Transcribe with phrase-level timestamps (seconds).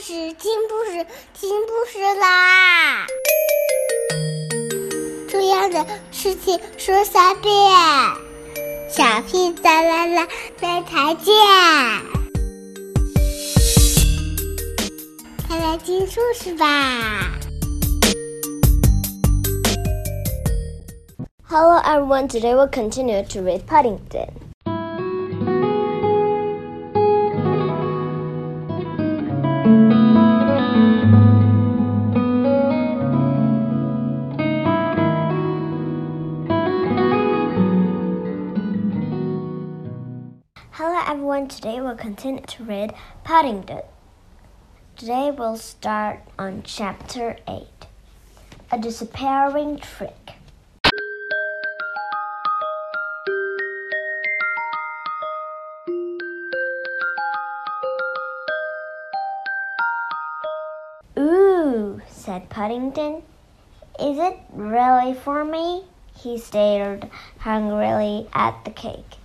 [0.00, 3.06] 事，听故事，听故事啦！
[5.28, 7.52] 重要的事情说三遍，
[8.88, 10.28] 小屁哒啦啦，
[10.60, 11.34] 明天见！
[15.48, 17.32] 快来听故事吧
[21.42, 24.28] ！Hello everyone, today we'll continue to read Paddington.
[41.08, 42.92] Everyone, today we'll continue to read
[43.24, 43.80] Paddington.
[44.94, 47.66] Today we'll start on chapter 8
[48.70, 50.32] A Disappearing Trick.
[61.18, 63.22] Ooh, said Paddington.
[63.98, 65.84] Is it really for me?
[66.14, 69.17] He stared hungrily at the cake.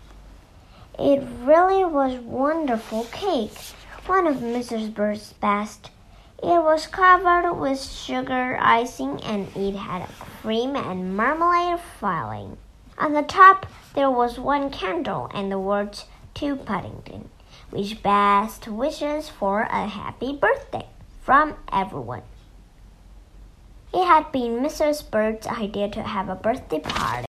[0.99, 3.57] It really was wonderful cake,
[4.05, 4.93] one of Mrs.
[4.93, 5.89] Bird's best.
[6.37, 12.57] It was covered with sugar icing and it had a cream and marmalade filling.
[12.99, 16.05] On the top there was one candle and the words
[16.35, 17.29] to Paddington,
[17.71, 20.85] with best wishes for a happy birthday
[21.23, 22.21] from everyone.
[23.91, 25.09] It had been Mrs.
[25.09, 27.25] Bird's idea to have a birthday party.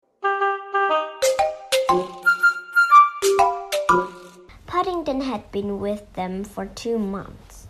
[5.08, 7.66] Had been with them for two months.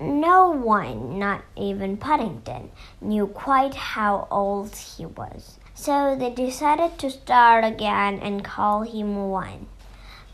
[0.00, 7.10] No one, not even Paddington, knew quite how old he was, so they decided to
[7.10, 9.68] start again and call him one.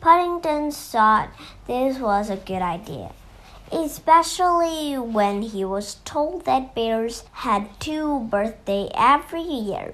[0.01, 1.29] Paddington thought
[1.67, 3.13] this was a good idea,
[3.71, 9.93] especially when he was told that bears had two birthdays every year,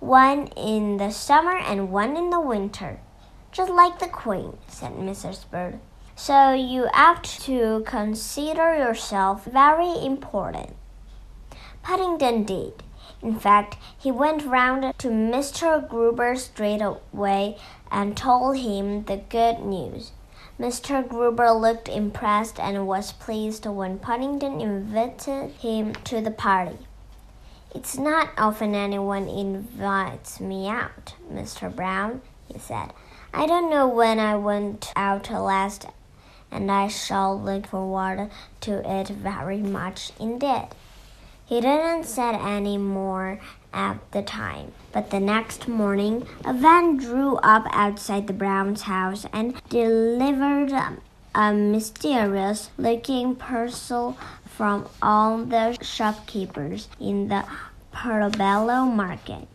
[0.00, 3.00] one in the summer and one in the winter
[3.52, 5.48] just like the Queen, said Mrs.
[5.50, 5.78] Bird.
[6.16, 10.74] So you ought to consider yourself very important.
[11.82, 12.82] Paddington did.
[13.22, 15.86] In fact, he went round to Mr.
[15.88, 17.56] Gruber straight away
[17.90, 20.12] and told him the good news.
[20.58, 21.06] Mr.
[21.06, 26.78] Gruber looked impressed and was pleased when Paddington invited him to the party.
[27.74, 31.74] It's not often anyone invites me out, Mr.
[31.74, 32.92] Brown, he said.
[33.34, 35.86] I don't know when I went out last,
[36.50, 40.68] and I shall look forward to it very much indeed.
[41.46, 43.40] He didn't say any more
[43.72, 49.24] at the time, but the next morning a van drew up outside the Browns' house
[49.32, 50.72] and delivered
[51.34, 57.44] a mysterious looking parcel from all the shopkeepers in the
[57.92, 59.48] Portobello market.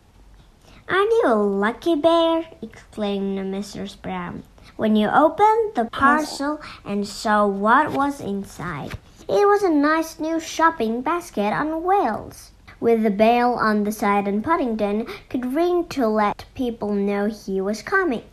[0.90, 2.46] Aren't you a lucky bear?
[2.62, 4.02] exclaimed Mrs.
[4.02, 4.44] Brown.
[4.78, 8.94] When you opened the parcel and saw what was inside,
[9.28, 14.30] it was a nice new shopping basket on wheels, with a bell on the side,
[14.30, 18.24] and Paddington could ring to let people know he was coming.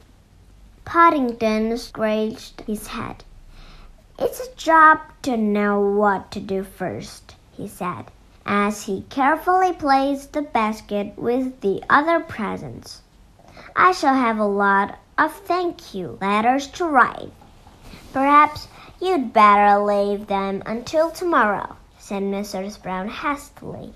[0.85, 3.25] Paddington scratched his head.
[4.17, 8.13] It's a job to know what to do first, he said
[8.47, 13.01] as he carefully placed the basket with the other presents.
[13.75, 17.33] I shall have a lot of thank you letters to write.
[18.13, 18.69] Perhaps
[19.01, 22.83] you'd better leave them until tomorrow, said Mrs.
[22.83, 23.93] Brown hastily.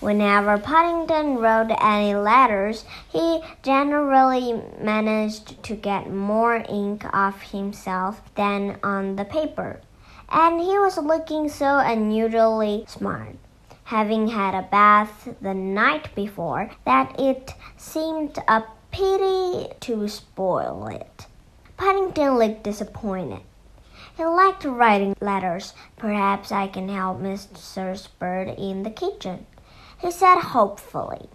[0.00, 8.78] Whenever Paddington wrote any letters, he generally managed to get more ink off himself than
[8.82, 9.80] on the paper,
[10.28, 13.36] and he was looking so unusually smart
[13.84, 21.26] having had a bath the night before, that it seemed a pity to spoil it.
[21.76, 23.40] Paddington looked disappointed.
[24.16, 25.74] He liked writing letters.
[25.96, 28.08] Perhaps I can help Mr.
[28.18, 29.46] Bird in the kitchen,
[29.98, 31.28] he said hopefully.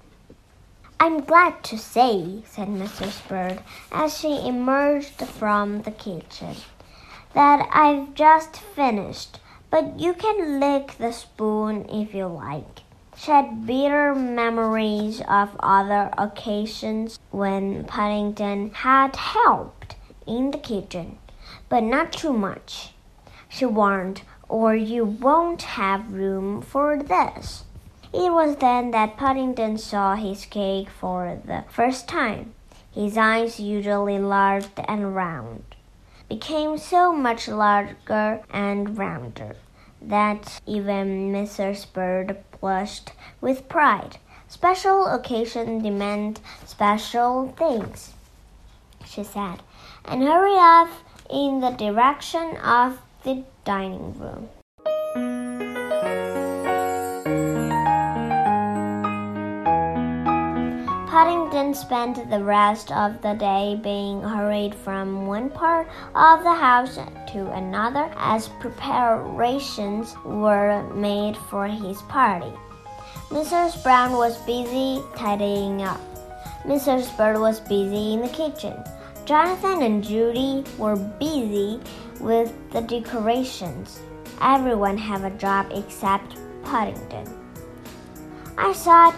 [1.02, 3.28] I'm glad to say, said Mrs.
[3.28, 6.56] Bird as she emerged from the kitchen,
[7.34, 9.40] that I've just finished
[9.70, 12.82] but you can lick the spoon if you like.
[13.16, 19.96] She had bitter memories of other occasions when Paddington had helped
[20.26, 21.18] in the kitchen,
[21.68, 22.94] but not too much.
[23.50, 27.66] She warned, or you won't have room for this.
[28.14, 32.54] It was then that Paddington saw his cake for the first time.
[32.92, 35.76] His eyes, usually large and round,
[36.30, 39.56] became so much larger and rounder
[40.02, 41.92] that even Mrs.
[41.92, 43.12] Bird blushed
[43.42, 44.18] with pride.
[44.48, 48.14] Special occasions demand special things,
[49.06, 49.62] she said,
[50.06, 54.50] and hurried off in the direction of the dining room.
[61.60, 66.96] Spent the rest of the day being hurried from one part of the house
[67.34, 72.52] to another as preparations were made for his party.
[73.28, 73.84] Mrs.
[73.84, 76.00] Brown was busy tidying up.
[76.64, 77.16] Mrs.
[77.18, 78.82] Bird was busy in the kitchen.
[79.26, 81.82] Jonathan and Judy were busy
[82.22, 84.00] with the decorations.
[84.42, 87.28] Everyone had a job except Paddington.
[88.58, 89.16] I thought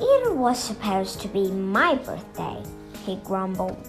[0.00, 2.62] it was supposed to be my birthday,
[3.04, 3.86] he grumbled,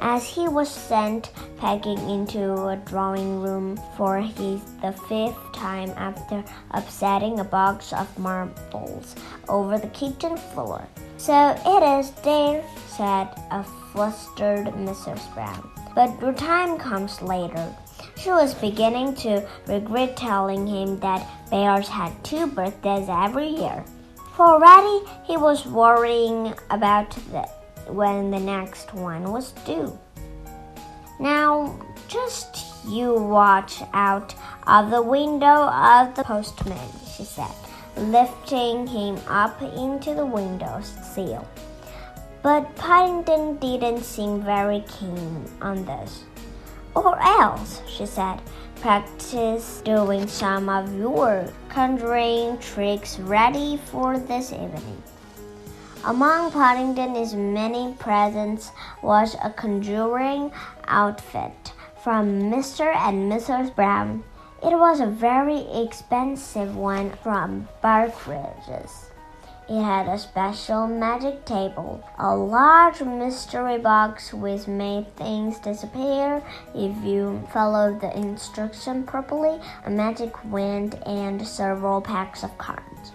[0.00, 6.44] as he was sent packing into a drawing room for his the fifth time after
[6.72, 9.14] upsetting a box of marbles
[9.48, 10.86] over the kitchen floor.
[11.16, 15.22] So it is, dear, said a flustered Mrs.
[15.34, 15.70] Brown.
[15.94, 17.74] But your time comes later.
[18.16, 23.84] She was beginning to regret telling him that bears had two birthdays every year.
[24.40, 27.42] Already he was worrying about the,
[27.92, 29.98] when the next one was due.
[31.18, 31.78] Now,
[32.08, 34.34] just you watch out
[34.66, 37.52] of the window of the postman, she said,
[37.98, 41.46] lifting him up into the window sill.
[42.42, 46.24] But Paddington didn't seem very keen on this.
[46.94, 48.40] Or else, she said,
[48.80, 55.02] practice doing some of your conjuring tricks ready for this evening.
[56.04, 58.70] Among Paddington's many presents
[59.02, 60.50] was a conjuring
[60.88, 62.94] outfit from Mr.
[62.96, 63.74] and Mrs.
[63.74, 64.24] Brown.
[64.62, 69.09] It was a very expensive one from Barkridge's.
[69.70, 76.42] It had a special magic table, a large mystery box which made things disappear
[76.74, 83.12] if you followed the instruction properly, a magic wand, and several packs of cards.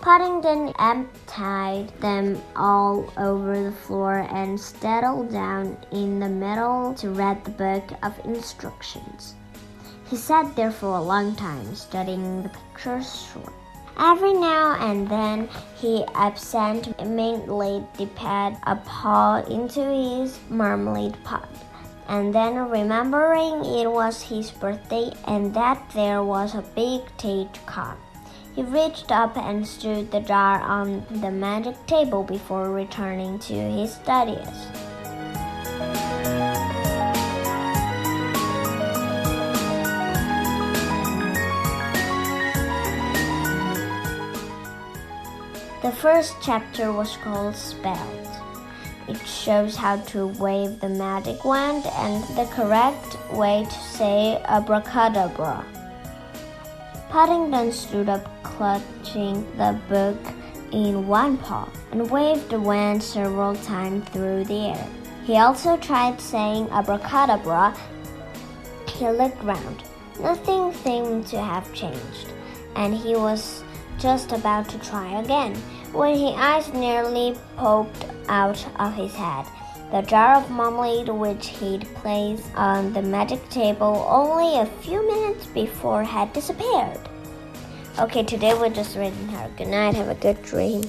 [0.00, 7.44] Paddington emptied them all over the floor and settled down in the middle to read
[7.44, 9.34] the book of instructions.
[10.06, 13.52] He sat there for a long time, studying the pictures short.
[13.98, 21.48] Every now and then he absentmindedly dipped a paw into his marmalade pot.
[22.08, 27.98] And then, remembering it was his birthday and that there was a big teacup,
[28.54, 33.94] he reached up and stood the jar on the magic table before returning to his
[33.94, 34.87] studies.
[45.80, 48.28] The first chapter was called Spelled.
[49.06, 55.64] It shows how to wave the magic wand and the correct way to say abracadabra.
[57.10, 60.18] Paddington stood up, clutching the book
[60.72, 64.86] in one paw, and waved the wand several times through the air.
[65.22, 67.72] He also tried saying abracadabra.
[68.88, 69.84] He looked round.
[70.20, 72.32] Nothing seemed to have changed,
[72.74, 73.62] and he was
[73.98, 75.54] just about to try again,
[75.92, 79.46] when his eyes nearly poked out of his head.
[79.90, 85.46] The jar of marmalade which he'd placed on the magic table only a few minutes
[85.46, 87.00] before had disappeared.
[87.98, 89.50] Okay, today we're just reading her.
[89.56, 90.82] Good night, have a good dream.